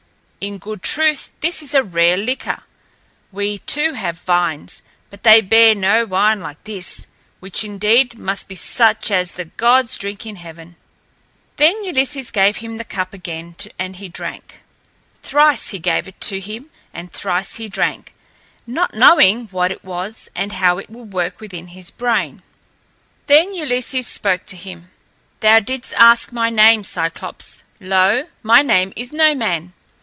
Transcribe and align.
In 0.43 0.57
good 0.57 0.81
truth 0.81 1.33
this 1.41 1.61
is 1.61 1.75
a 1.75 1.83
rare 1.83 2.17
liquor. 2.17 2.63
We, 3.31 3.59
too, 3.59 3.93
have 3.93 4.21
vines, 4.21 4.81
but 5.11 5.21
they 5.21 5.39
bear 5.39 5.75
no 5.75 6.03
wine 6.03 6.39
like 6.39 6.63
this, 6.63 7.05
which 7.39 7.63
indeed 7.63 8.17
must 8.17 8.47
be 8.47 8.55
such 8.55 9.11
as 9.11 9.33
the 9.33 9.45
gods 9.45 9.95
drink 9.99 10.25
in 10.25 10.37
heaven." 10.37 10.77
Then 11.57 11.83
Ulysses 11.83 12.31
gave 12.31 12.57
him 12.57 12.79
the 12.79 12.83
cup 12.83 13.13
again 13.13 13.55
and 13.77 13.97
he 13.97 14.09
drank. 14.09 14.61
Thrice 15.21 15.69
he 15.69 15.77
gave 15.77 16.07
it 16.07 16.19
to 16.21 16.39
him 16.39 16.71
and 16.91 17.13
thrice 17.13 17.57
he 17.57 17.69
drank, 17.69 18.15
not 18.65 18.95
knowing 18.95 19.45
what 19.49 19.71
it 19.71 19.85
was 19.85 20.27
and 20.35 20.53
how 20.53 20.79
it 20.79 20.89
would 20.89 21.13
work 21.13 21.39
within 21.39 21.67
his 21.67 21.91
brain. 21.91 22.41
Then 23.27 23.53
Ulysses 23.53 24.07
spake 24.07 24.47
to 24.47 24.57
him. 24.57 24.89
"Thou 25.41 25.59
didst 25.59 25.93
ask 25.97 26.31
my 26.31 26.49
name, 26.49 26.83
Cyclops. 26.83 27.63
Lo! 27.79 28.23
my 28.41 28.63
name 28.63 28.91
is 28.95 29.13
No 29.13 29.35
Man. 29.35 29.73